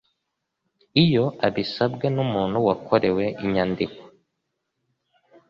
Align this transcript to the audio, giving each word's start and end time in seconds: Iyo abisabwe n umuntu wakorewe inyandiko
Iyo 1.03 1.25
abisabwe 1.47 2.05
n 2.15 2.17
umuntu 2.25 2.57
wakorewe 2.67 3.25
inyandiko 3.43 3.99